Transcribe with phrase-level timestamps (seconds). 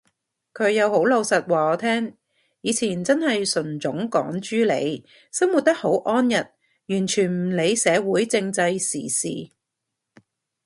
[0.55, 2.17] 佢又好老實話我聽，
[2.61, 6.33] 以前真係純種港豬嚟，生活得好安逸，
[6.87, 9.51] 完全唔理社會政制時事